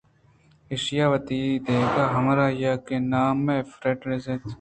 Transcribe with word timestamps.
ایشیءَوتی 0.71 1.41
دگہ 1.65 2.05
ہمراہے 2.15 2.73
کہ 2.85 2.95
نامے 3.11 3.57
فرٹزراَت 3.75 4.43